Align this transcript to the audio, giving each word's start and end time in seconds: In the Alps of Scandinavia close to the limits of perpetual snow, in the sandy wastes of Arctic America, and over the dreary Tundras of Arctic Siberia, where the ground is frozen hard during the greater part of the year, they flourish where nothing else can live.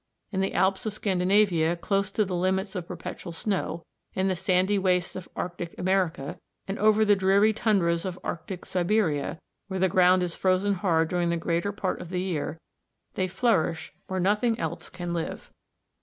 In 0.31 0.41
the 0.41 0.55
Alps 0.55 0.87
of 0.87 0.93
Scandinavia 0.95 1.75
close 1.75 2.09
to 2.09 2.25
the 2.25 2.35
limits 2.35 2.73
of 2.73 2.87
perpetual 2.87 3.33
snow, 3.33 3.83
in 4.15 4.29
the 4.29 4.35
sandy 4.35 4.79
wastes 4.79 5.15
of 5.15 5.29
Arctic 5.35 5.77
America, 5.77 6.39
and 6.67 6.79
over 6.79 7.05
the 7.05 7.15
dreary 7.15 7.53
Tundras 7.53 8.03
of 8.03 8.17
Arctic 8.23 8.65
Siberia, 8.65 9.37
where 9.67 9.79
the 9.79 9.87
ground 9.87 10.23
is 10.23 10.35
frozen 10.35 10.73
hard 10.73 11.07
during 11.09 11.29
the 11.29 11.37
greater 11.37 11.71
part 11.71 12.01
of 12.01 12.09
the 12.09 12.19
year, 12.21 12.57
they 13.13 13.27
flourish 13.27 13.93
where 14.07 14.19
nothing 14.19 14.57
else 14.59 14.89
can 14.89 15.13
live. 15.13 15.51